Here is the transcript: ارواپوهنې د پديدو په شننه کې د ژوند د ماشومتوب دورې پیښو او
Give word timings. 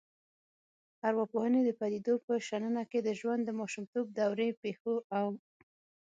ارواپوهنې 1.07 1.61
د 1.65 1.69
پديدو 1.81 2.13
په 2.25 2.33
شننه 2.47 2.83
کې 2.91 2.99
د 3.03 3.09
ژوند 3.19 3.41
د 3.45 3.49
ماشومتوب 3.59 4.05
دورې 4.19 4.49
پیښو 4.63 4.95
او 5.17 5.27